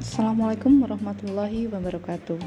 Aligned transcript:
Assalamualaikum 0.00 0.80
warahmatullahi 0.80 1.68
wabarakatuh. 1.68 2.40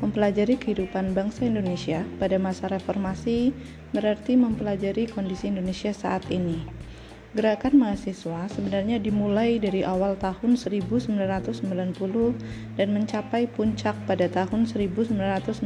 Mempelajari 0.00 0.56
kehidupan 0.56 1.12
bangsa 1.12 1.44
Indonesia 1.44 2.08
pada 2.16 2.40
masa 2.40 2.72
reformasi 2.72 3.52
berarti 3.92 4.40
mempelajari 4.40 5.12
kondisi 5.12 5.52
Indonesia 5.52 5.92
saat 5.92 6.24
ini. 6.32 6.75
Gerakan 7.36 7.76
mahasiswa 7.76 8.48
sebenarnya 8.48 8.96
dimulai 8.96 9.60
dari 9.60 9.84
awal 9.84 10.16
tahun 10.16 10.56
1990 10.56 11.20
dan 12.80 12.88
mencapai 12.96 13.44
puncak 13.52 13.92
pada 14.08 14.24
tahun 14.24 14.64
1998. 14.64 15.60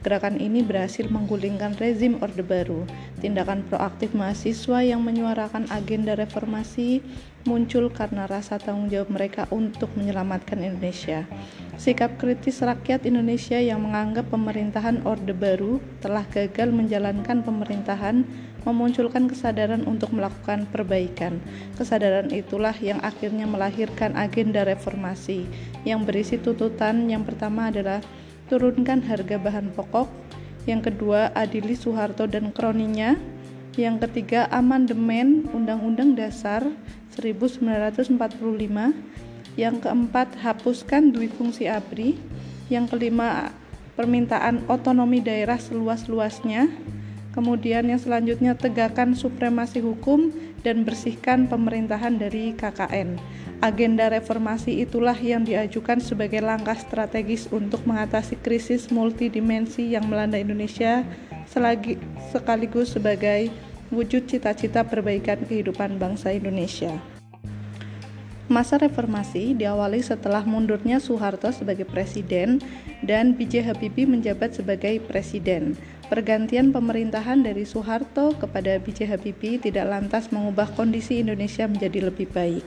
Gerakan 0.00 0.38
ini 0.38 0.62
berhasil 0.62 1.10
menggulingkan 1.10 1.74
rezim 1.82 2.22
Orde 2.22 2.46
Baru. 2.46 2.86
Tindakan 3.18 3.66
proaktif 3.66 4.14
mahasiswa 4.14 4.86
yang 4.86 5.02
menyuarakan 5.02 5.66
agenda 5.66 6.14
reformasi 6.14 7.02
muncul 7.42 7.90
karena 7.90 8.30
rasa 8.30 8.62
tanggung 8.62 8.86
jawab 8.86 9.10
mereka 9.10 9.50
untuk 9.50 9.90
menyelamatkan 9.98 10.62
Indonesia. 10.62 11.26
Sikap 11.74 12.22
kritis 12.22 12.62
rakyat 12.62 13.02
Indonesia 13.08 13.58
yang 13.58 13.82
menganggap 13.82 14.30
pemerintahan 14.30 15.02
Orde 15.02 15.34
Baru 15.34 15.82
telah 15.98 16.22
gagal 16.28 16.70
menjalankan 16.70 17.42
pemerintahan 17.42 18.24
memunculkan 18.68 19.28
kesadaran 19.30 19.84
untuk 19.88 20.12
melakukan 20.12 20.68
perbaikan. 20.68 21.40
Kesadaran 21.76 22.28
itulah 22.34 22.74
yang 22.78 23.00
akhirnya 23.00 23.48
melahirkan 23.48 24.12
agenda 24.16 24.64
reformasi 24.64 25.48
yang 25.88 26.04
berisi 26.04 26.36
tuntutan. 26.36 27.08
Yang 27.08 27.32
pertama 27.34 27.72
adalah 27.72 28.04
turunkan 28.50 29.00
harga 29.06 29.38
bahan 29.38 29.70
pokok, 29.72 30.10
yang 30.66 30.82
kedua 30.82 31.32
adili 31.32 31.78
Soeharto 31.78 32.26
dan 32.26 32.50
kroninya, 32.50 33.14
yang 33.78 33.96
ketiga 34.02 34.50
amandemen 34.50 35.46
Undang-Undang 35.54 36.18
Dasar 36.18 36.66
1945, 37.14 38.18
yang 39.54 39.76
keempat 39.78 40.34
hapuskan 40.42 41.14
dui 41.14 41.30
fungsi 41.30 41.70
ABRI, 41.70 42.18
yang 42.68 42.90
kelima 42.90 43.54
permintaan 43.94 44.66
otonomi 44.66 45.22
daerah 45.22 45.58
seluas-luasnya, 45.58 46.70
Kemudian 47.30 47.86
yang 47.86 48.02
selanjutnya 48.02 48.58
tegakkan 48.58 49.14
supremasi 49.14 49.78
hukum 49.78 50.34
dan 50.66 50.82
bersihkan 50.82 51.46
pemerintahan 51.46 52.18
dari 52.18 52.58
KKN. 52.58 53.22
Agenda 53.62 54.10
reformasi 54.10 54.82
itulah 54.82 55.14
yang 55.14 55.46
diajukan 55.46 56.02
sebagai 56.02 56.42
langkah 56.42 56.74
strategis 56.74 57.46
untuk 57.54 57.86
mengatasi 57.86 58.34
krisis 58.40 58.90
multidimensi 58.90 59.94
yang 59.94 60.10
melanda 60.10 60.42
Indonesia 60.42 61.06
selagi, 61.46 62.00
sekaligus 62.34 62.98
sebagai 62.98 63.52
wujud 63.94 64.26
cita-cita 64.26 64.86
perbaikan 64.86 65.42
kehidupan 65.46 65.98
bangsa 66.02 66.34
Indonesia. 66.34 66.98
Masa 68.50 68.82
reformasi 68.82 69.54
diawali 69.54 70.02
setelah 70.02 70.42
mundurnya 70.42 70.98
Soeharto 70.98 71.54
sebagai 71.54 71.86
presiden 71.86 72.58
dan 73.06 73.38
B.J. 73.38 73.70
Habibie 73.70 74.10
menjabat 74.10 74.58
sebagai 74.58 74.98
presiden. 75.06 75.78
Pergantian 76.10 76.74
pemerintahan 76.74 77.46
dari 77.46 77.62
Soeharto 77.62 78.34
kepada 78.34 78.82
B.J. 78.82 79.14
Habibie 79.14 79.62
tidak 79.62 79.86
lantas 79.86 80.34
mengubah 80.34 80.66
kondisi 80.74 81.22
Indonesia 81.22 81.70
menjadi 81.70 82.10
lebih 82.10 82.26
baik. 82.34 82.66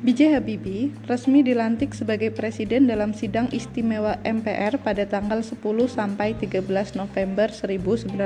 B.J. 0.00 0.40
Habibie 0.40 0.96
resmi 1.04 1.44
dilantik 1.44 1.92
sebagai 1.92 2.32
presiden 2.32 2.88
dalam 2.88 3.12
sidang 3.12 3.52
istimewa 3.52 4.16
MPR 4.24 4.80
pada 4.80 5.04
tanggal 5.04 5.44
10 5.44 5.60
sampai 5.92 6.32
13 6.40 6.64
November 6.96 7.52
1998 7.52 8.16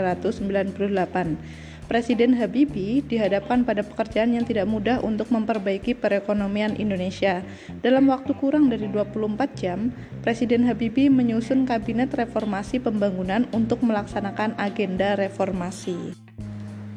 Presiden 1.91 2.39
Habibie 2.39 3.03
dihadapkan 3.03 3.67
pada 3.67 3.83
pekerjaan 3.83 4.31
yang 4.31 4.47
tidak 4.47 4.71
mudah 4.71 5.03
untuk 5.03 5.27
memperbaiki 5.35 5.99
perekonomian 5.99 6.79
Indonesia. 6.79 7.43
Dalam 7.83 8.07
waktu 8.07 8.31
kurang 8.39 8.71
dari 8.71 8.87
24 8.87 9.59
jam, 9.59 9.91
Presiden 10.23 10.71
Habibie 10.71 11.11
menyusun 11.11 11.67
kabinet 11.67 12.15
reformasi 12.15 12.79
pembangunan 12.79 13.51
untuk 13.51 13.83
melaksanakan 13.83 14.55
agenda 14.63 15.19
reformasi. 15.19 16.30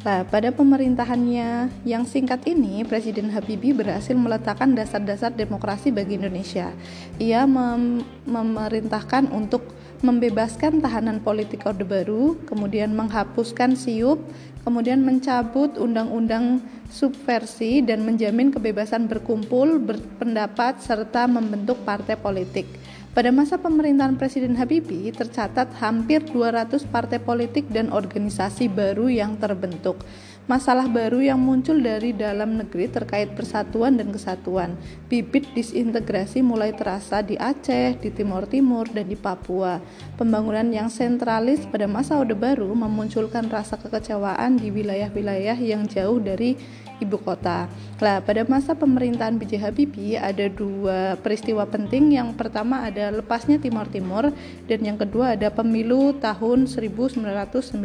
Nah, 0.03 0.28
pada 0.28 0.52
pemerintahannya 0.52 1.72
yang 1.88 2.03
singkat 2.03 2.44
ini, 2.44 2.84
Presiden 2.84 3.31
Habibie 3.31 3.72
berhasil 3.72 4.12
meletakkan 4.12 4.75
dasar-dasar 4.75 5.31
demokrasi 5.31 5.96
bagi 5.96 6.19
Indonesia. 6.19 6.75
Ia 7.24 7.47
mem 7.47 8.03
memerintahkan 8.28 9.31
untuk 9.31 9.64
membebaskan 10.03 10.84
tahanan 10.84 11.24
politik 11.24 11.64
Orde 11.64 11.88
Baru, 11.88 12.36
kemudian 12.44 12.91
menghapuskan 12.91 13.80
SIUP, 13.80 14.19
kemudian 14.68 15.00
mencabut 15.00 15.80
undang-undang 15.80 16.59
subversi 16.91 17.80
dan 17.80 18.03
menjamin 18.03 18.52
kebebasan 18.52 19.08
berkumpul, 19.08 19.80
berpendapat 19.80 20.84
serta 20.84 21.31
membentuk 21.31 21.80
partai 21.88 22.20
politik. 22.20 22.68
Pada 23.13 23.29
masa 23.29 23.62
pemerintahan 23.62 24.18
Presiden 24.18 24.57
Habibie 24.57 25.13
tercatat 25.13 25.69
hampir 25.78 26.25
200 26.25 26.81
partai 26.90 27.22
politik 27.22 27.69
dan 27.69 27.94
organisasi 27.94 28.66
baru 28.74 29.06
yang 29.06 29.38
terbentuk. 29.38 30.01
Masalah 30.50 30.90
baru 30.90 31.22
yang 31.22 31.38
muncul 31.38 31.78
dari 31.78 32.09
dalam 32.09 32.57
negeri 32.57 32.90
terkait 32.90 33.38
persatuan 33.38 34.02
dan 34.02 34.09
kesatuan. 34.09 34.73
Bibit 35.13 35.46
disintegrasi 35.53 36.41
mulai 36.41 36.73
terasa 36.73 37.22
di 37.22 37.38
Aceh, 37.38 38.02
di 38.02 38.09
Timur 38.09 38.50
Timur, 38.50 38.90
dan 38.90 39.06
di 39.06 39.16
Papua. 39.16 39.78
Pembangunan 40.18 40.66
yang 40.73 40.90
sentralis 40.90 41.69
pada 41.69 41.85
masa 41.85 42.18
Orde 42.18 42.34
Baru 42.34 42.73
memunculkan 42.73 43.46
rasa 43.46 43.78
kekecewaan 43.78 44.57
di 44.57 44.73
wilayah-wilayah 44.73 45.56
yang 45.62 45.85
jauh 45.85 46.18
dari 46.18 46.57
ibu 47.03 47.19
kota. 47.19 47.68
Nah, 48.00 48.24
pada 48.24 48.47
masa 48.47 48.72
pemerintahan 48.74 49.36
B.J. 49.36 49.59
Habibie 49.59 50.16
ada 50.16 50.47
dua 50.47 51.19
peristiwa 51.19 51.68
penting. 51.68 52.16
Yang 52.16 52.40
pertama 52.40 52.88
ada 52.88 53.12
lepasnya 53.12 53.59
Timur 53.59 53.86
Timur 53.91 54.31
dan 54.66 54.80
yang 54.81 54.96
kedua 54.96 55.36
ada 55.36 55.52
pemilu 55.52 56.16
tahun 56.18 56.66
1999. 56.66 57.75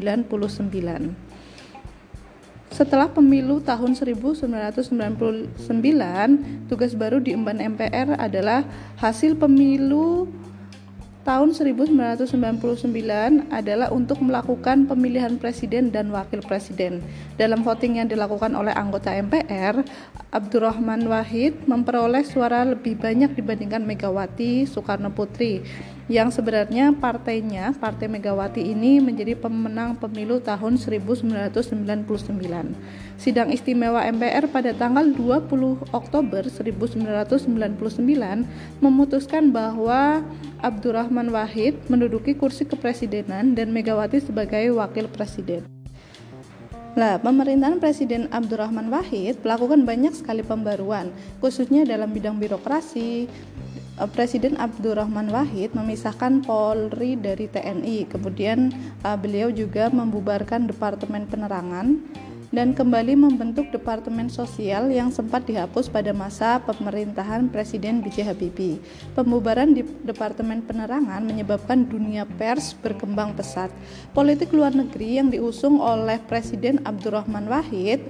Setelah 2.69 3.09
pemilu 3.11 3.59
tahun 3.59 3.99
1999, 3.99 5.59
tugas 6.71 6.93
baru 6.95 7.19
diemban 7.19 7.59
MPR 7.59 8.15
adalah 8.15 8.63
hasil 9.03 9.35
pemilu 9.35 10.31
tahun 11.27 11.55
1999 11.57 12.91
adalah 13.51 13.89
untuk 13.91 14.19
melakukan 14.23 14.87
pemilihan 14.87 15.39
presiden 15.39 15.91
dan 15.91 16.11
wakil 16.15 16.43
presiden. 16.45 17.03
Dalam 17.35 17.63
voting 17.63 17.99
yang 18.03 18.09
dilakukan 18.11 18.55
oleh 18.55 18.75
anggota 18.75 19.15
MPR, 19.15 19.83
Abdurrahman 20.31 21.09
Wahid 21.09 21.65
memperoleh 21.65 22.23
suara 22.23 22.63
lebih 22.63 22.99
banyak 23.01 23.35
dibandingkan 23.35 23.83
Megawati 23.83 24.69
Soekarno 24.69 25.11
Putri 25.11 25.65
yang 26.09 26.33
sebenarnya 26.33 26.97
partainya, 26.97 27.77
Partai 27.77 28.09
Megawati 28.09 28.65
ini 28.65 28.97
menjadi 28.97 29.37
pemenang 29.37 29.93
pemilu 30.01 30.41
tahun 30.41 30.81
1999. 30.81 31.53
Sidang 33.21 33.53
istimewa 33.53 34.01
MPR 34.09 34.49
pada 34.49 34.73
tanggal 34.73 35.05
20 35.13 35.85
Oktober 35.93 36.49
1999 36.49 37.29
memutuskan 38.81 39.53
bahwa 39.53 40.25
Abdurrahman 40.65 41.29
Wahid 41.29 41.77
menduduki 41.93 42.33
kursi 42.33 42.65
kepresidenan 42.65 43.53
dan 43.53 43.69
Megawati 43.69 44.25
sebagai 44.25 44.73
wakil 44.73 45.13
presiden. 45.13 45.69
Nah, 46.99 47.15
pemerintahan 47.15 47.79
Presiden 47.79 48.27
Abdurrahman 48.35 48.91
Wahid 48.91 49.39
melakukan 49.47 49.87
banyak 49.87 50.19
sekali 50.19 50.43
pembaruan, 50.43 51.15
khususnya 51.39 51.87
dalam 51.87 52.11
bidang 52.11 52.43
birokrasi, 52.43 53.31
Presiden 54.07 54.55
Abdurrahman 54.55 55.35
Wahid 55.35 55.75
memisahkan 55.75 56.47
Polri 56.47 57.19
dari 57.19 57.51
TNI. 57.51 58.07
Kemudian 58.07 58.71
uh, 59.03 59.19
beliau 59.19 59.51
juga 59.51 59.91
membubarkan 59.91 60.71
Departemen 60.71 61.27
Penerangan 61.27 61.99
dan 62.49 62.73
kembali 62.73 63.13
membentuk 63.19 63.69
Departemen 63.69 64.33
Sosial 64.33 64.89
yang 64.89 65.13
sempat 65.13 65.45
dihapus 65.45 65.93
pada 65.93 66.17
masa 66.17 66.57
pemerintahan 66.65 67.51
Presiden 67.53 68.01
B.J. 68.01 68.33
Habibie. 68.33 68.81
Pembubaran 69.13 69.77
di 69.77 69.85
Departemen 69.85 70.65
Penerangan 70.65 71.21
menyebabkan 71.27 71.85
dunia 71.85 72.25
pers 72.25 72.73
berkembang 72.79 73.37
pesat. 73.37 73.69
Politik 74.17 74.55
luar 74.55 74.73
negeri 74.73 75.21
yang 75.21 75.29
diusung 75.29 75.83
oleh 75.83 76.17
Presiden 76.25 76.81
Abdurrahman 76.89 77.51
Wahid 77.51 78.01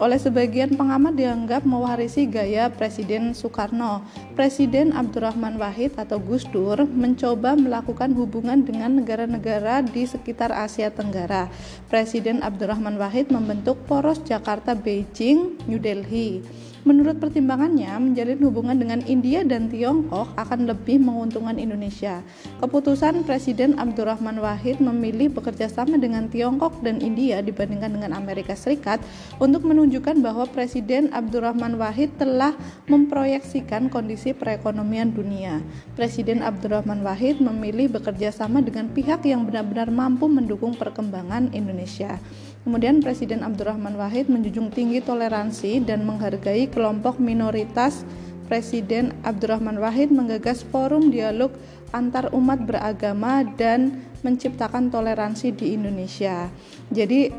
oleh 0.00 0.16
sebagian 0.16 0.72
pengamat 0.72 1.18
dianggap 1.18 1.68
mewarisi 1.68 2.24
gaya 2.24 2.72
Presiden 2.72 3.36
Soekarno. 3.36 4.00
Presiden 4.32 4.96
Abdurrahman 4.96 5.60
Wahid 5.60 5.92
atau 6.00 6.16
Gus 6.16 6.48
Dur 6.48 6.88
mencoba 6.88 7.52
melakukan 7.52 8.16
hubungan 8.16 8.64
dengan 8.64 9.02
negara-negara 9.02 9.84
di 9.84 10.08
sekitar 10.08 10.48
Asia 10.54 10.88
Tenggara. 10.88 11.52
Presiden 11.92 12.40
Abdurrahman 12.40 12.96
Wahid 12.96 13.28
membentuk 13.28 13.76
poros 13.84 14.22
Jakarta 14.24 14.72
Beijing 14.72 15.60
New 15.68 15.78
Delhi 15.78 16.40
Menurut 16.82 17.22
pertimbangannya, 17.22 17.94
menjalin 17.94 18.42
hubungan 18.42 18.74
dengan 18.74 19.06
India 19.06 19.46
dan 19.46 19.70
Tiongkok 19.70 20.34
akan 20.34 20.66
lebih 20.66 20.98
menguntungkan 20.98 21.54
Indonesia. 21.54 22.26
Keputusan 22.58 23.22
Presiden 23.22 23.78
Abdurrahman 23.78 24.42
Wahid 24.42 24.82
memilih 24.82 25.30
bekerja 25.30 25.70
sama 25.70 25.94
dengan 25.94 26.26
Tiongkok 26.26 26.74
dan 26.82 26.98
India 26.98 27.38
dibandingkan 27.38 27.94
dengan 27.94 28.10
Amerika 28.18 28.58
Serikat 28.58 28.98
untuk 29.38 29.62
menunjukkan 29.62 30.26
bahwa 30.26 30.42
Presiden 30.50 31.06
Abdurrahman 31.14 31.78
Wahid 31.78 32.18
telah 32.18 32.50
memproyeksikan 32.90 33.86
kondisi 33.86 34.34
perekonomian 34.34 35.14
dunia. 35.14 35.62
Presiden 35.94 36.42
Abdurrahman 36.42 37.06
Wahid 37.06 37.38
memilih 37.38 37.94
bekerja 37.94 38.34
sama 38.34 38.58
dengan 38.58 38.90
pihak 38.90 39.22
yang 39.22 39.46
benar-benar 39.46 39.86
mampu 39.94 40.26
mendukung 40.26 40.74
perkembangan 40.74 41.54
Indonesia. 41.54 42.18
Kemudian 42.62 43.02
Presiden 43.02 43.42
Abdurrahman 43.42 43.98
Wahid 43.98 44.30
menjunjung 44.30 44.70
tinggi 44.70 45.02
toleransi 45.02 45.82
dan 45.82 46.06
menghargai 46.06 46.70
kelompok 46.70 47.18
minoritas. 47.18 48.06
Presiden 48.46 49.16
Abdurrahman 49.26 49.80
Wahid 49.80 50.12
menggagas 50.12 50.62
forum 50.62 51.08
dialog 51.08 51.56
antar 51.90 52.28
umat 52.36 52.62
beragama 52.62 53.42
dan 53.56 54.04
menciptakan 54.20 54.92
toleransi 54.92 55.56
di 55.56 55.74
Indonesia. 55.74 56.52
Jadi 56.92 57.32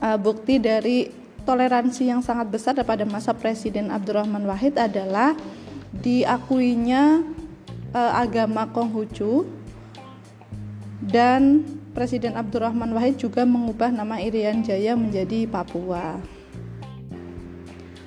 uh, 0.00 0.18
bukti 0.18 0.56
dari 0.56 1.06
toleransi 1.44 2.08
yang 2.08 2.24
sangat 2.24 2.48
besar 2.48 2.74
pada 2.82 3.04
masa 3.04 3.36
Presiden 3.36 3.92
Abdurrahman 3.92 4.48
Wahid 4.48 4.80
adalah 4.80 5.36
diakuinya 5.92 7.22
uh, 7.92 8.12
agama 8.16 8.66
Konghucu 8.72 9.44
dan 11.02 11.66
Presiden 11.92 12.40
Abdurrahman 12.40 12.96
Wahid 12.96 13.20
juga 13.20 13.44
mengubah 13.44 13.92
nama 13.92 14.16
Irian 14.16 14.64
Jaya 14.64 14.96
menjadi 14.96 15.44
Papua. 15.44 16.16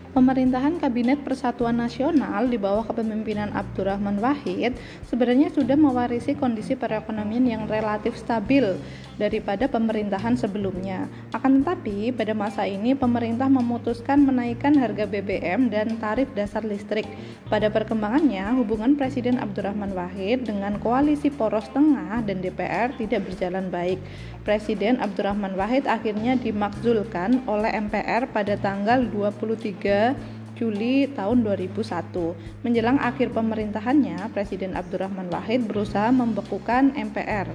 Pemerintahan 0.10 0.82
Kabinet 0.82 1.22
Persatuan 1.22 1.78
Nasional 1.78 2.50
di 2.50 2.58
bawah 2.58 2.82
kepemimpinan 2.90 3.54
Abdurrahman 3.54 4.18
Wahid 4.18 4.74
sebenarnya 5.06 5.54
sudah 5.54 5.78
mewarisi 5.78 6.34
kondisi 6.34 6.74
perekonomian 6.74 7.46
yang 7.46 7.64
relatif 7.70 8.18
stabil 8.18 8.74
daripada 9.16 9.68
pemerintahan 9.68 10.36
sebelumnya. 10.36 11.08
Akan 11.32 11.64
tetapi, 11.64 12.12
pada 12.12 12.36
masa 12.36 12.68
ini 12.68 12.94
pemerintah 12.94 13.48
memutuskan 13.48 14.28
menaikkan 14.28 14.76
harga 14.76 15.08
BBM 15.08 15.72
dan 15.72 15.96
tarif 16.00 16.28
dasar 16.36 16.68
listrik. 16.68 17.08
Pada 17.48 17.72
perkembangannya, 17.72 18.56
hubungan 18.60 19.00
Presiden 19.00 19.40
Abdurrahman 19.40 19.96
Wahid 19.96 20.48
dengan 20.48 20.78
koalisi 20.84 21.32
poros 21.32 21.68
tengah 21.72 22.22
dan 22.28 22.44
DPR 22.44 22.92
tidak 23.00 23.28
berjalan 23.28 23.72
baik. 23.72 24.00
Presiden 24.44 25.02
Abdurrahman 25.02 25.58
Wahid 25.58 25.90
akhirnya 25.90 26.38
dimakzulkan 26.38 27.48
oleh 27.50 27.72
MPR 27.74 28.30
pada 28.30 28.60
tanggal 28.60 29.02
23 29.10 30.36
Juli 30.56 31.12
tahun 31.12 31.44
2001. 31.44 32.64
Menjelang 32.64 32.96
akhir 33.04 33.36
pemerintahannya, 33.36 34.32
Presiden 34.32 34.74
Abdurrahman 34.74 35.28
Wahid 35.28 35.68
berusaha 35.68 36.08
membekukan 36.16 36.96
MPR. 36.96 37.52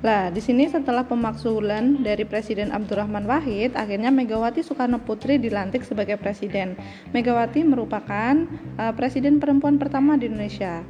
Lah, 0.00 0.32
di 0.32 0.40
sini 0.40 0.64
setelah 0.64 1.04
pemaksulan 1.04 2.00
dari 2.00 2.24
Presiden 2.24 2.72
Abdurrahman 2.72 3.28
Wahid, 3.28 3.76
akhirnya 3.76 4.08
Megawati 4.08 4.64
Soekarno 4.64 4.96
Putri 4.96 5.36
dilantik 5.36 5.84
sebagai 5.84 6.16
presiden. 6.16 6.72
Megawati 7.12 7.60
merupakan 7.68 8.48
uh, 8.80 8.96
presiden 8.96 9.36
perempuan 9.36 9.76
pertama 9.76 10.16
di 10.16 10.32
Indonesia. 10.32 10.80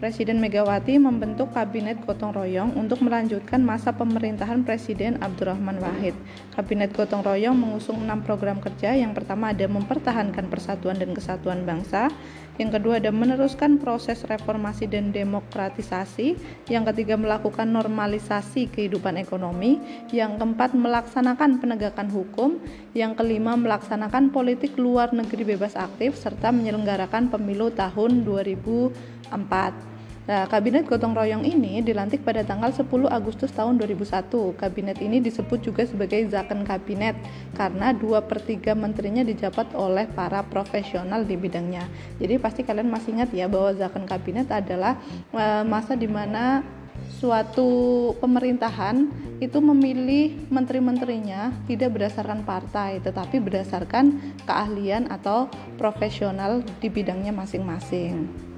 Presiden 0.00 0.40
Megawati 0.40 0.96
membentuk 0.96 1.52
Kabinet 1.52 2.00
Gotong 2.08 2.32
Royong 2.32 2.72
untuk 2.72 3.04
melanjutkan 3.04 3.60
masa 3.60 3.92
pemerintahan 3.92 4.64
Presiden 4.64 5.20
Abdurrahman 5.20 5.76
Wahid. 5.76 6.16
Kabinet 6.56 6.96
Gotong 6.96 7.20
Royong 7.20 7.52
mengusung 7.52 8.00
enam 8.00 8.24
program 8.24 8.64
kerja. 8.64 8.96
Yang 8.96 9.20
pertama 9.20 9.52
ada 9.52 9.68
mempertahankan 9.68 10.48
persatuan 10.48 10.96
dan 10.96 11.12
kesatuan 11.12 11.68
bangsa. 11.68 12.08
Yang 12.56 12.80
kedua 12.80 12.96
ada 12.96 13.12
meneruskan 13.12 13.76
proses 13.76 14.24
reformasi 14.24 14.88
dan 14.88 15.12
demokratisasi. 15.12 16.40
Yang 16.72 16.96
ketiga 16.96 17.20
melakukan 17.20 17.68
normalisasi 17.68 18.72
kehidupan 18.72 19.20
ekonomi. 19.20 19.84
Yang 20.16 20.40
keempat 20.40 20.80
melaksanakan 20.80 21.60
penegakan 21.60 22.08
hukum. 22.08 22.56
Yang 22.96 23.20
kelima 23.20 23.52
melaksanakan 23.52 24.32
politik 24.32 24.80
luar 24.80 25.12
negeri 25.12 25.44
bebas 25.44 25.76
aktif 25.76 26.16
serta 26.16 26.48
menyelenggarakan 26.48 27.28
pemilu 27.28 27.68
tahun 27.68 28.24
2004. 29.30 29.90
Nah, 30.30 30.46
Kabinet 30.46 30.86
Gotong 30.86 31.10
Royong 31.10 31.42
ini 31.42 31.82
dilantik 31.82 32.22
pada 32.22 32.46
tanggal 32.46 32.70
10 32.70 32.86
Agustus 33.10 33.50
tahun 33.50 33.82
2001. 33.82 34.54
Kabinet 34.54 35.02
ini 35.02 35.18
disebut 35.18 35.58
juga 35.58 35.82
sebagai 35.82 36.22
Zaken 36.30 36.62
Kabinet 36.62 37.18
karena 37.58 37.90
2 37.90 38.30
per 38.30 38.38
3 38.38 38.78
menterinya 38.78 39.26
dijabat 39.26 39.74
oleh 39.74 40.06
para 40.06 40.46
profesional 40.46 41.26
di 41.26 41.34
bidangnya. 41.34 41.82
Jadi 42.22 42.38
pasti 42.38 42.62
kalian 42.62 42.92
masih 42.92 43.18
ingat 43.18 43.34
ya 43.34 43.50
bahwa 43.50 43.74
Zaken 43.74 44.06
Kabinet 44.06 44.46
adalah 44.54 45.02
e, 45.34 45.66
masa 45.66 45.98
di 45.98 46.06
mana 46.06 46.62
suatu 47.18 48.12
pemerintahan 48.22 49.10
itu 49.42 49.58
memilih 49.58 50.46
menteri-menterinya 50.52 51.50
tidak 51.64 51.96
berdasarkan 51.96 52.44
partai 52.44 53.00
tetapi 53.00 53.40
berdasarkan 53.40 54.36
keahlian 54.44 55.08
atau 55.08 55.48
profesional 55.80 56.60
di 56.78 56.92
bidangnya 56.92 57.32
masing-masing 57.32 58.49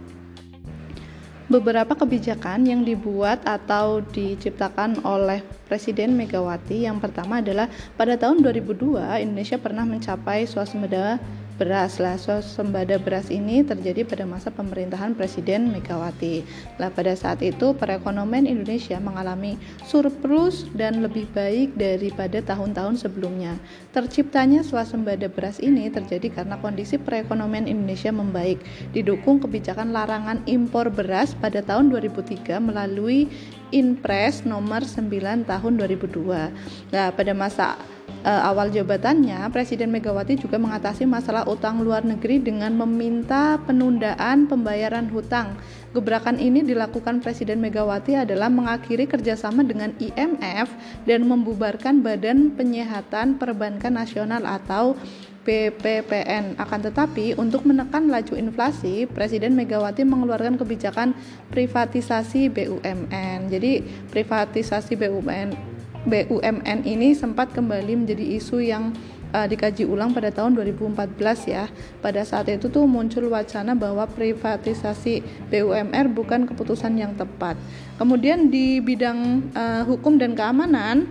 beberapa 1.53 1.93
kebijakan 1.93 2.65
yang 2.65 2.81
dibuat 2.81 3.45
atau 3.45 4.01
diciptakan 4.01 5.05
oleh 5.05 5.45
Presiden 5.69 6.17
Megawati. 6.17 6.89
Yang 6.89 7.05
pertama 7.05 7.45
adalah 7.45 7.69
pada 8.01 8.17
tahun 8.17 8.41
2002 8.41 9.21
Indonesia 9.21 9.61
pernah 9.61 9.85
mencapai 9.85 10.49
swasembada 10.49 11.21
beras. 11.63 12.03
Lah 12.03 12.19
swasembada 12.19 12.99
beras 12.99 13.31
ini 13.31 13.63
terjadi 13.63 14.03
pada 14.03 14.27
masa 14.27 14.51
pemerintahan 14.51 15.15
Presiden 15.15 15.71
Megawati. 15.71 16.43
Lah 16.83 16.91
pada 16.91 17.15
saat 17.15 17.39
itu 17.39 17.71
perekonomian 17.79 18.51
Indonesia 18.51 18.99
mengalami 18.99 19.55
surplus 19.87 20.67
dan 20.75 21.07
lebih 21.07 21.31
baik 21.31 21.79
daripada 21.79 22.43
tahun-tahun 22.43 23.07
sebelumnya. 23.07 23.63
Terciptanya 23.95 24.67
swasembada 24.67 25.31
beras 25.31 25.63
ini 25.63 25.87
terjadi 25.87 26.43
karena 26.43 26.59
kondisi 26.59 26.99
perekonomian 26.99 27.71
Indonesia 27.71 28.11
membaik. 28.11 28.59
Didukung 28.91 29.39
kebijakan 29.39 29.95
larangan 29.95 30.43
impor 30.51 30.91
beras 30.91 31.39
pada 31.39 31.63
tahun 31.63 31.95
2003 31.95 32.59
melalui 32.59 33.31
Inpres 33.73 34.45
nomor 34.45 34.85
9 34.85 35.49
tahun 35.49 35.73
2002 35.81 36.93
nah 36.93 37.09
pada 37.09 37.33
masa 37.33 37.81
uh, 38.23 38.49
awal 38.49 38.71
jabatannya, 38.71 39.43
Presiden 39.51 39.91
Megawati 39.91 40.39
juga 40.39 40.57
mengatasi 40.59 41.05
masalah 41.05 41.47
utang 41.47 41.83
luar 41.83 42.07
negeri 42.07 42.39
dengan 42.39 42.75
meminta 42.75 43.59
penundaan 43.67 44.47
pembayaran 44.47 45.11
hutang. 45.11 45.59
Gebrakan 45.93 46.41
ini 46.41 46.65
dilakukan 46.65 47.21
Presiden 47.21 47.61
Megawati 47.61 48.17
adalah 48.17 48.49
mengakhiri 48.49 49.05
kerjasama 49.05 49.61
dengan 49.61 49.93
IMF 50.01 50.73
dan 51.05 51.29
membubarkan 51.29 52.01
Badan 52.01 52.57
Penyihatan 52.57 53.37
Perbankan 53.37 54.01
Nasional 54.01 54.49
atau 54.49 54.97
BPPN. 55.43 56.57
Akan 56.57 56.81
tetapi, 56.81 57.35
untuk 57.35 57.67
menekan 57.67 58.09
laju 58.09 58.39
inflasi, 58.39 59.11
Presiden 59.11 59.59
Megawati 59.59 60.07
mengeluarkan 60.07 60.57
kebijakan 60.57 61.13
privatisasi 61.51 62.47
BUMN. 62.49 63.51
Jadi, 63.51 63.83
privatisasi 64.15 64.95
BUMN 64.95 65.72
BUMN 66.03 66.83
ini 66.83 67.15
sempat 67.15 67.55
kembali 67.55 68.03
menjadi 68.03 68.25
isu 68.39 68.59
yang 68.59 68.91
uh, 69.31 69.47
dikaji 69.47 69.87
ulang 69.87 70.11
pada 70.11 70.35
tahun 70.35 70.59
2014 70.59 71.15
ya. 71.47 71.71
Pada 72.03 72.27
saat 72.27 72.51
itu 72.51 72.67
tuh 72.67 72.85
muncul 72.91 73.31
wacana 73.31 73.79
bahwa 73.79 74.07
privatisasi 74.11 75.23
BUMR 75.49 76.11
bukan 76.11 76.51
keputusan 76.51 76.99
yang 76.99 77.15
tepat. 77.15 77.55
Kemudian 78.03 78.51
di 78.51 78.83
bidang 78.83 79.51
uh, 79.55 79.83
hukum 79.87 80.19
dan 80.19 80.35
keamanan 80.35 81.07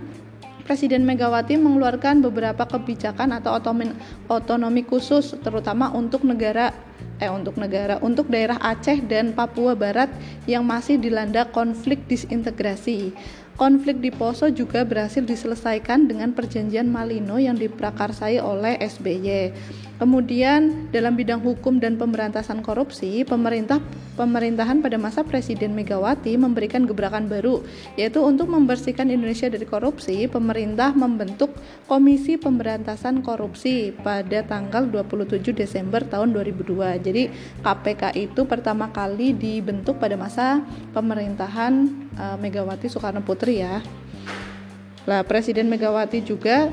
Presiden 0.62 1.02
Megawati 1.02 1.58
mengeluarkan 1.58 2.22
beberapa 2.22 2.62
kebijakan 2.62 3.34
atau 3.34 3.58
otonomi 4.30 4.86
khusus 4.86 5.34
terutama 5.42 5.90
untuk 5.90 6.22
negara 6.22 6.70
eh 7.22 7.30
untuk 7.30 7.54
negara 7.54 8.02
untuk 8.02 8.26
daerah 8.26 8.58
Aceh 8.58 8.98
dan 9.06 9.30
Papua 9.30 9.78
Barat 9.78 10.10
yang 10.50 10.66
masih 10.66 10.98
dilanda 10.98 11.46
konflik 11.46 12.02
disintegrasi. 12.10 13.14
Konflik 13.52 14.00
di 14.00 14.08
Poso 14.08 14.48
juga 14.48 14.80
berhasil 14.80 15.22
diselesaikan 15.22 16.08
dengan 16.08 16.32
perjanjian 16.32 16.88
Malino 16.88 17.36
yang 17.36 17.54
diprakarsai 17.54 18.40
oleh 18.40 18.80
SBY. 18.80 19.52
Kemudian 20.00 20.90
dalam 20.90 21.14
bidang 21.14 21.38
hukum 21.38 21.78
dan 21.78 21.94
pemberantasan 22.00 22.64
korupsi, 22.64 23.22
pemerintah 23.28 23.78
pemerintahan 24.18 24.82
pada 24.82 24.96
masa 24.98 25.22
Presiden 25.22 25.76
Megawati 25.76 26.34
memberikan 26.34 26.88
gebrakan 26.88 27.28
baru, 27.28 27.62
yaitu 27.94 28.18
untuk 28.24 28.48
membersihkan 28.48 29.12
Indonesia 29.12 29.52
dari 29.52 29.62
korupsi, 29.68 30.26
pemerintah 30.26 30.96
membentuk 30.96 31.52
Komisi 31.86 32.40
Pemberantasan 32.40 33.20
Korupsi 33.20 33.92
pada 34.00 34.42
tanggal 34.42 34.88
27 34.88 35.52
Desember 35.52 36.00
tahun 36.02 36.34
2002. 36.34 37.04
Jadi 37.04 37.11
KPK 37.60 38.16
itu 38.16 38.44
pertama 38.48 38.88
kali 38.88 39.36
dibentuk 39.36 40.00
pada 40.00 40.16
masa 40.16 40.64
pemerintahan 40.96 41.88
uh, 42.16 42.36
Megawati 42.40 42.88
Soekarno 42.88 43.20
Putri 43.20 43.60
ya. 43.60 43.84
Lah 45.04 45.26
Presiden 45.26 45.66
Megawati 45.68 46.22
juga 46.22 46.70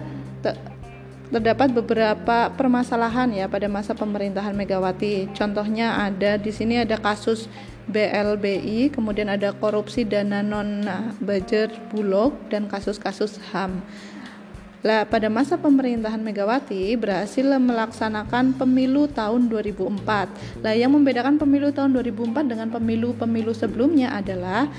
terdapat 1.30 1.70
beberapa 1.70 2.50
permasalahan 2.58 3.30
ya 3.30 3.46
pada 3.46 3.70
masa 3.70 3.94
pemerintahan 3.94 4.58
Megawati. 4.58 5.30
Contohnya 5.38 6.10
ada 6.10 6.42
di 6.42 6.50
sini 6.50 6.82
ada 6.82 6.98
kasus 6.98 7.46
BLBI, 7.90 8.94
kemudian 8.94 9.34
ada 9.34 9.50
korupsi 9.54 10.06
dana 10.06 10.46
non 10.46 10.86
budget 11.22 11.74
bulog 11.90 12.38
dan 12.54 12.70
kasus-kasus 12.70 13.42
HAM. 13.50 13.82
Lah, 14.80 15.04
pada 15.04 15.28
masa 15.28 15.60
pemerintahan 15.60 16.24
Megawati 16.24 16.96
berhasil 16.96 17.44
melaksanakan 17.44 18.56
pemilu 18.56 19.12
tahun 19.12 19.52
2004. 19.52 20.64
Lah, 20.64 20.72
yang 20.72 20.96
membedakan 20.96 21.36
pemilu 21.36 21.76
tahun 21.76 21.92
2004 22.00 22.48
dengan 22.48 22.72
pemilu-pemilu 22.72 23.52
sebelumnya 23.52 24.16
adalah 24.16 24.72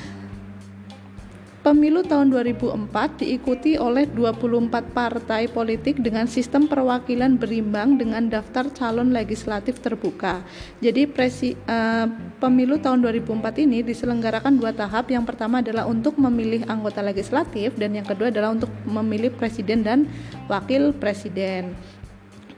Pemilu 1.60 2.00
tahun 2.00 2.32
2004 2.32 3.20
diikuti 3.20 3.76
oleh 3.76 4.08
24 4.08 4.96
partai 4.96 5.44
politik 5.44 6.00
dengan 6.00 6.24
sistem 6.24 6.64
perwakilan 6.64 7.36
berimbang 7.36 8.00
dengan 8.00 8.32
daftar 8.32 8.72
calon 8.72 9.12
legislatif 9.12 9.76
terbuka. 9.76 10.40
Jadi 10.80 11.04
presi, 11.04 11.52
uh, 11.68 12.08
pemilu 12.40 12.80
tahun 12.80 13.04
2004 13.04 13.60
ini 13.60 13.84
diselenggarakan 13.84 14.56
dua 14.56 14.72
tahap. 14.72 15.12
Yang 15.12 15.36
pertama 15.36 15.60
adalah 15.60 15.84
untuk 15.84 16.16
memilih 16.16 16.64
anggota 16.64 17.04
legislatif 17.04 17.76
dan 17.76 17.92
yang 17.92 18.08
kedua 18.08 18.32
adalah 18.32 18.56
untuk 18.56 18.72
memilih 18.88 19.28
presiden 19.28 19.84
dan 19.84 20.08
wakil 20.48 20.96
presiden. 20.96 21.76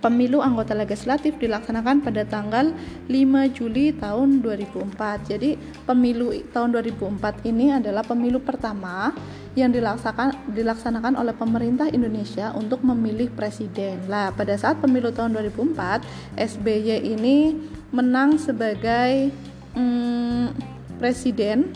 Pemilu 0.02 0.42
anggota 0.42 0.75
legislatif 0.75 1.38
dilaksanakan 1.38 2.02
pada 2.02 2.26
tanggal 2.26 2.75
5 3.06 3.54
Juli 3.54 3.94
tahun 3.94 4.42
2004. 4.42 5.30
Jadi, 5.30 5.54
pemilu 5.87 6.35
tahun 6.50 6.75
2004 6.75 7.47
ini 7.47 7.71
adalah 7.71 8.02
pemilu 8.02 8.42
pertama 8.42 9.14
yang 9.54 9.71
dilaksanakan 9.71 10.50
dilaksanakan 10.50 11.14
oleh 11.23 11.30
pemerintah 11.38 11.87
Indonesia 11.87 12.50
untuk 12.59 12.82
memilih 12.82 13.30
presiden. 13.30 14.02
Lah, 14.11 14.35
pada 14.35 14.59
saat 14.59 14.82
pemilu 14.82 15.14
tahun 15.14 15.38
2004, 15.38 16.02
SBY 16.35 17.06
ini 17.06 17.54
menang 17.94 18.42
sebagai 18.42 19.30
hmm, 19.78 20.50
presiden 20.99 21.71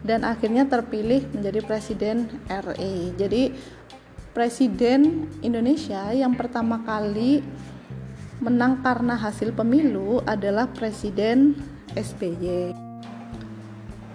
dan 0.00 0.24
akhirnya 0.24 0.64
terpilih 0.64 1.28
menjadi 1.36 1.60
presiden 1.60 2.30
RI. 2.48 3.12
Jadi 3.20 3.42
presiden 4.30 5.26
Indonesia 5.42 6.10
yang 6.14 6.38
pertama 6.38 6.82
kali 6.86 7.42
menang 8.40 8.80
karena 8.80 9.14
hasil 9.20 9.52
pemilu 9.52 10.24
adalah 10.24 10.64
Presiden 10.72 11.52
SBY. 11.92 12.89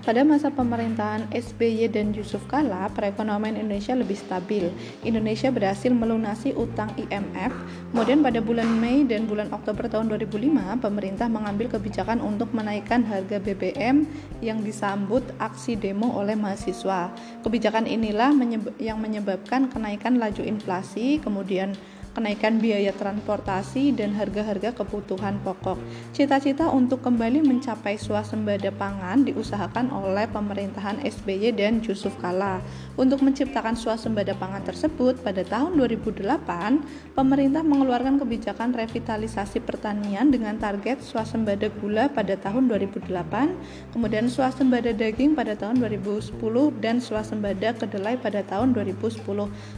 Pada 0.05 0.21
masa 0.21 0.53
pemerintahan 0.53 1.33
SBY 1.33 1.89
dan 1.89 2.13
Yusuf 2.13 2.45
Kala, 2.45 2.93
perekonomian 2.93 3.57
Indonesia 3.57 3.97
lebih 3.97 4.13
stabil. 4.13 4.69
Indonesia 5.01 5.49
berhasil 5.49 5.89
melunasi 5.89 6.53
utang 6.53 6.93
IMF. 6.93 7.49
Kemudian 7.89 8.21
pada 8.21 8.37
bulan 8.37 8.69
Mei 8.77 9.01
dan 9.01 9.25
bulan 9.25 9.49
Oktober 9.49 9.89
tahun 9.89 10.13
2005, 10.13 10.77
pemerintah 10.77 11.25
mengambil 11.25 11.73
kebijakan 11.73 12.21
untuk 12.21 12.53
menaikkan 12.53 13.01
harga 13.01 13.41
BBM 13.41 14.05
yang 14.45 14.61
disambut 14.61 15.25
aksi 15.41 15.73
demo 15.73 16.13
oleh 16.13 16.37
mahasiswa. 16.37 17.09
Kebijakan 17.41 17.89
inilah 17.89 18.29
yang 18.77 19.01
menyebabkan 19.01 19.73
kenaikan 19.73 20.21
laju 20.21 20.45
inflasi, 20.45 21.17
kemudian 21.17 21.73
kenaikan 22.15 22.63
biaya 22.63 22.95
transportasi, 22.95 23.91
dan 23.91 24.15
harga-harga 24.15 24.71
kebutuhan 24.71 25.35
pokok. 25.43 25.75
Cita-cita 26.15 26.71
untuk 26.71 27.03
kembali 27.03 27.43
mencapai 27.43 27.99
swasembada 27.99 28.71
pangan 28.71 29.27
diusahakan 29.27 29.91
oleh 29.91 30.23
pemerintahan 30.31 31.03
SBY 31.03 31.51
dan 31.59 31.83
Yusuf 31.83 32.15
Kala. 32.23 32.63
Untuk 32.95 33.19
menciptakan 33.19 33.75
swasembada 33.75 34.31
pangan 34.39 34.63
tersebut, 34.63 35.19
pada 35.19 35.43
tahun 35.43 35.75
2008, 35.75 37.11
pemerintah 37.11 37.67
mengeluarkan 37.67 38.23
kebijakan 38.23 38.71
revitalisasi 38.71 39.59
pertanian 39.59 40.31
dengan 40.31 40.55
target 40.55 41.03
swasembada 41.03 41.67
gula 41.83 42.07
pada 42.07 42.39
tahun 42.39 42.71
2008, 42.71 43.91
kemudian 43.91 44.31
swasembada 44.31 44.95
daging 44.95 45.35
pada 45.35 45.51
tahun 45.59 45.83
2010 45.83 46.39
dan 46.79 47.03
swasembada 47.03 47.75
kedelai 47.75 48.15
pada 48.15 48.39
tahun 48.47 48.71
2010. 48.71 49.19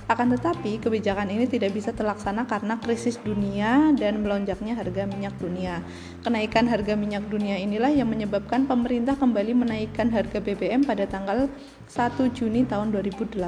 Akan 0.05 0.27
tetapi, 0.37 0.77
kebijakan 0.85 1.33
ini 1.33 1.49
tidak 1.49 1.73
bisa 1.73 1.89
terlaksana 1.89 2.26
terlaksana 2.27 2.43
karena 2.43 2.75
krisis 2.83 3.15
dunia 3.23 3.95
dan 3.95 4.19
melonjaknya 4.19 4.75
harga 4.75 5.07
minyak 5.07 5.31
dunia. 5.39 5.79
Kenaikan 6.27 6.67
harga 6.67 6.99
minyak 6.99 7.23
dunia 7.31 7.55
inilah 7.55 7.87
yang 7.87 8.11
menyebabkan 8.11 8.67
pemerintah 8.67 9.15
kembali 9.15 9.55
menaikkan 9.55 10.11
harga 10.11 10.43
BBM 10.43 10.83
pada 10.83 11.07
tanggal 11.07 11.47
1 11.87 12.35
Juni 12.35 12.67
tahun 12.67 12.91
2008. 12.91 13.39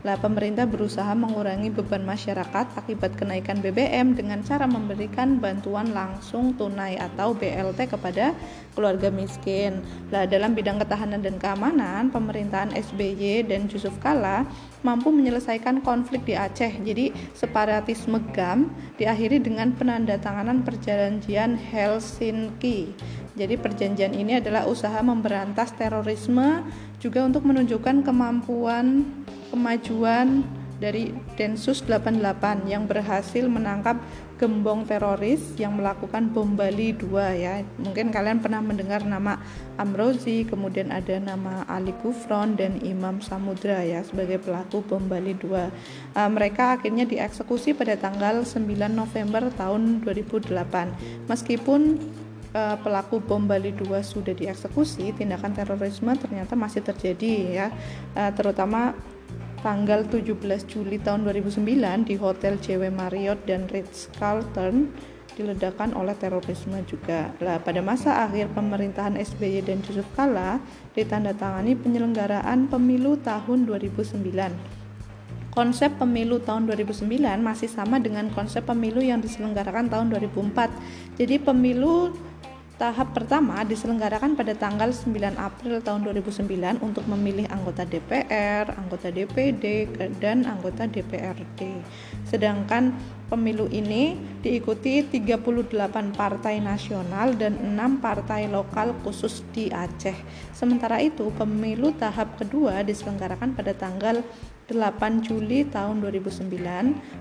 Lah 0.00 0.16
pemerintah 0.16 0.64
berusaha 0.64 1.12
mengurangi 1.12 1.68
beban 1.68 2.08
masyarakat 2.08 2.72
akibat 2.80 3.20
kenaikan 3.20 3.60
BBM 3.60 4.16
dengan 4.16 4.40
cara 4.40 4.64
memberikan 4.64 5.36
bantuan 5.36 5.92
langsung 5.92 6.56
tunai 6.56 6.96
atau 6.96 7.36
BLT 7.36 7.92
kepada 7.92 8.32
keluarga 8.72 9.12
miskin. 9.12 9.84
Lah 10.08 10.24
dalam 10.24 10.56
bidang 10.56 10.80
ketahanan 10.80 11.20
dan 11.20 11.36
keamanan, 11.36 12.08
pemerintahan 12.08 12.72
SBY 12.72 13.44
dan 13.44 13.68
Yusuf 13.68 13.92
Kala 14.00 14.48
mampu 14.82 15.12
menyelesaikan 15.12 15.80
konflik 15.80 16.26
di 16.26 16.34
Aceh. 16.36 16.82
Jadi 16.82 17.12
separatisme 17.32 18.20
GAM 18.32 18.72
diakhiri 19.00 19.40
dengan 19.40 19.72
penandatanganan 19.76 20.64
perjanjian 20.64 21.56
Helsinki. 21.56 22.92
Jadi 23.36 23.54
perjanjian 23.60 24.16
ini 24.16 24.40
adalah 24.40 24.64
usaha 24.64 24.96
memberantas 25.04 25.76
terorisme 25.76 26.64
juga 26.96 27.24
untuk 27.28 27.44
menunjukkan 27.44 28.00
kemampuan 28.00 29.04
kemajuan 29.52 30.44
dari 30.76 31.12
Densus 31.36 31.80
88 31.84 32.68
yang 32.68 32.84
berhasil 32.84 33.48
menangkap 33.48 33.96
gembong 34.36 34.84
teroris 34.84 35.56
yang 35.56 35.80
melakukan 35.80 36.28
bom 36.28 36.52
Bali 36.56 36.92
2 36.92 37.08
ya. 37.40 37.64
Mungkin 37.80 38.12
kalian 38.12 38.44
pernah 38.44 38.60
mendengar 38.60 39.00
nama 39.02 39.40
Amrozi, 39.80 40.44
kemudian 40.44 40.92
ada 40.92 41.16
nama 41.16 41.64
Ali 41.64 41.96
Gufron 42.04 42.52
dan 42.56 42.76
Imam 42.84 43.24
Samudra 43.24 43.80
ya 43.80 44.04
sebagai 44.04 44.36
pelaku 44.44 44.84
bom 44.84 45.00
Bali 45.08 45.32
2. 45.32 45.48
Uh, 45.48 46.28
mereka 46.28 46.76
akhirnya 46.76 47.08
dieksekusi 47.08 47.72
pada 47.72 47.96
tanggal 47.96 48.44
9 48.44 48.60
November 48.92 49.48
tahun 49.56 50.04
2008. 50.04 50.52
Meskipun 51.32 51.96
uh, 52.52 52.76
pelaku 52.84 53.24
bom 53.24 53.40
Bali 53.40 53.72
2 53.72 53.88
sudah 54.04 54.36
dieksekusi, 54.36 55.16
tindakan 55.16 55.56
terorisme 55.56 56.12
ternyata 56.12 56.52
masih 56.52 56.84
terjadi 56.84 57.32
ya. 57.56 57.66
Uh, 58.12 58.28
terutama 58.36 58.92
tanggal 59.60 60.04
17 60.04 60.36
Juli 60.68 61.00
tahun 61.00 61.24
2009 61.24 62.08
di 62.08 62.14
Hotel 62.20 62.60
JW 62.60 62.92
Marriott 62.92 63.44
dan 63.48 63.68
Ritz-Carlton 63.70 64.92
diledakkan 65.36 65.92
oleh 65.92 66.16
terorisme 66.16 66.80
juga. 66.88 67.30
Lah, 67.44 67.60
pada 67.60 67.84
masa 67.84 68.24
akhir 68.24 68.56
pemerintahan 68.56 69.20
SBY 69.20 69.68
dan 69.68 69.84
Yusuf 69.84 70.08
Kala 70.16 70.58
ditandatangani 70.96 71.76
penyelenggaraan 71.76 72.72
pemilu 72.72 73.20
tahun 73.20 73.68
2009. 73.68 74.26
Konsep 75.52 75.88
pemilu 75.96 76.36
tahun 76.40 76.68
2009 76.68 77.40
masih 77.40 77.68
sama 77.72 77.96
dengan 77.96 78.28
konsep 78.32 78.64
pemilu 78.64 79.00
yang 79.00 79.24
diselenggarakan 79.24 79.88
tahun 79.88 80.12
2004. 80.12 80.68
Jadi 81.16 81.36
pemilu 81.40 82.12
Tahap 82.76 83.16
pertama 83.16 83.64
diselenggarakan 83.64 84.36
pada 84.36 84.52
tanggal 84.52 84.92
9 84.92 85.08
April 85.40 85.80
tahun 85.80 86.12
2009 86.12 86.84
untuk 86.84 87.08
memilih 87.08 87.48
anggota 87.48 87.88
DPR, 87.88 88.68
anggota 88.68 89.08
DPD, 89.08 89.88
dan 90.20 90.44
anggota 90.44 90.84
DPRD. 90.84 91.80
Sedangkan 92.28 92.92
pemilu 93.32 93.64
ini 93.72 94.20
diikuti 94.44 95.00
38 95.00 96.12
partai 96.12 96.60
nasional 96.60 97.32
dan 97.40 97.56
6 97.56 98.04
partai 98.04 98.44
lokal 98.52 98.92
khusus 99.00 99.40
di 99.56 99.72
Aceh. 99.72 100.20
Sementara 100.52 101.00
itu, 101.00 101.32
pemilu 101.32 101.96
tahap 101.96 102.36
kedua 102.36 102.84
diselenggarakan 102.84 103.56
pada 103.56 103.72
tanggal 103.72 104.20
8 104.66 105.22
Juli 105.22 105.62
tahun 105.62 106.02
2009 106.02 106.50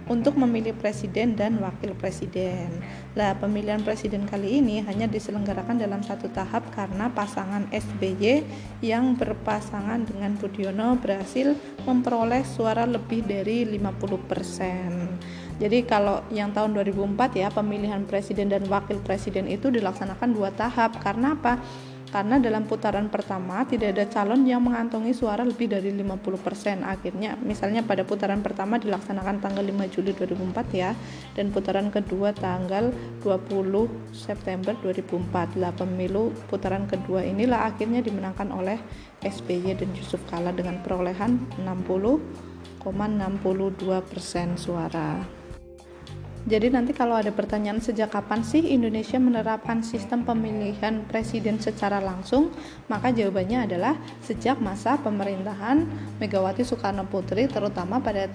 untuk 0.10 0.34
memilih 0.34 0.74
presiden 0.74 1.38
dan 1.38 1.62
wakil 1.62 1.94
presiden. 1.94 2.82
Lah, 3.14 3.38
pemilihan 3.38 3.86
presiden 3.86 4.26
kali 4.26 4.66
ini 4.66 4.82
hanya 4.82 5.06
diselenggarakan 5.06 5.78
dalam 5.78 6.02
satu 6.02 6.26
tahap 6.34 6.66
karena 6.74 7.06
pasangan 7.14 7.70
SBY 7.70 8.42
yang 8.82 9.14
berpasangan 9.14 10.10
dengan 10.10 10.34
Budiono 10.42 10.98
berhasil 10.98 11.54
memperoleh 11.86 12.42
suara 12.42 12.90
lebih 12.90 13.22
dari 13.22 13.62
50%. 13.70 15.46
Jadi 15.56 15.88
kalau 15.88 16.20
yang 16.34 16.52
tahun 16.52 16.76
2004 16.76 17.40
ya 17.40 17.48
pemilihan 17.48 18.04
presiden 18.04 18.52
dan 18.52 18.68
wakil 18.68 19.00
presiden 19.06 19.48
itu 19.48 19.72
dilaksanakan 19.72 20.36
dua 20.36 20.52
tahap 20.52 21.00
karena 21.00 21.32
apa? 21.38 21.64
Karena 22.16 22.40
dalam 22.40 22.64
putaran 22.64 23.12
pertama 23.12 23.68
tidak 23.68 23.92
ada 23.92 24.08
calon 24.08 24.48
yang 24.48 24.64
mengantongi 24.64 25.12
suara 25.12 25.44
lebih 25.44 25.68
dari 25.68 25.92
50%. 25.92 26.88
Akhirnya 26.88 27.36
misalnya 27.44 27.84
pada 27.84 28.08
putaran 28.08 28.40
pertama 28.40 28.80
dilaksanakan 28.80 29.44
tanggal 29.44 29.60
5 29.60 29.92
Juli 29.92 30.16
2004 30.16 30.64
ya 30.72 30.96
dan 31.36 31.52
putaran 31.52 31.92
kedua 31.92 32.32
tanggal 32.32 32.96
20 33.20 34.16
September 34.16 34.72
2004. 34.80 35.60
Lah 35.60 35.76
pemilu 35.76 36.32
putaran 36.48 36.88
kedua 36.88 37.28
inilah 37.28 37.68
akhirnya 37.68 38.00
dimenangkan 38.00 38.48
oleh 38.56 38.80
SBY 39.20 39.76
dan 39.76 39.92
Yusuf 39.92 40.24
Kala 40.32 40.56
dengan 40.56 40.80
perolehan 40.88 41.36
60,62% 41.68 44.56
suara. 44.56 45.44
Jadi 46.46 46.70
nanti 46.70 46.94
kalau 46.94 47.18
ada 47.18 47.34
pertanyaan 47.34 47.82
sejak 47.82 48.14
kapan 48.14 48.46
sih 48.46 48.62
Indonesia 48.70 49.18
menerapkan 49.18 49.82
sistem 49.82 50.22
pemilihan 50.22 51.02
presiden 51.10 51.58
secara 51.58 51.98
langsung, 51.98 52.54
maka 52.86 53.10
jawabannya 53.10 53.66
adalah 53.66 53.98
sejak 54.22 54.62
masa 54.62 54.94
pemerintahan 55.02 55.90
Megawati 56.22 56.62
Soekarno 56.62 57.10
Putri 57.10 57.50
terutama 57.50 57.98
pada 57.98 58.30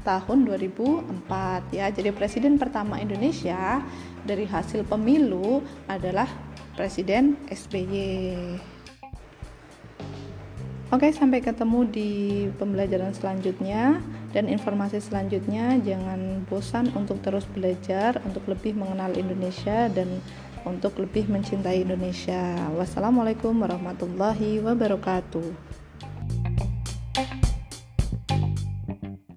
tahun 0.00 0.48
2004 0.48 1.76
ya. 1.76 1.92
Jadi 1.92 2.08
presiden 2.16 2.56
pertama 2.56 2.96
Indonesia 2.96 3.84
dari 4.24 4.48
hasil 4.48 4.88
pemilu 4.88 5.60
adalah 5.92 6.32
Presiden 6.72 7.36
SBY. 7.52 8.00
Oke, 10.88 11.08
sampai 11.12 11.44
ketemu 11.44 11.88
di 11.88 12.10
pembelajaran 12.56 13.12
selanjutnya 13.12 14.00
dan 14.32 14.48
informasi 14.48 14.98
selanjutnya. 14.98 15.78
Jangan 15.80 16.48
bosan 16.48 16.90
untuk 16.96 17.20
terus 17.20 17.44
belajar, 17.52 18.18
untuk 18.24 18.48
lebih 18.48 18.74
mengenal 18.74 19.14
Indonesia 19.14 19.86
dan 19.92 20.20
untuk 20.64 20.98
lebih 20.98 21.28
mencintai 21.28 21.84
Indonesia. 21.84 22.56
Wassalamualaikum 22.74 23.54
warahmatullahi 23.60 24.58
wabarakatuh. 24.64 25.72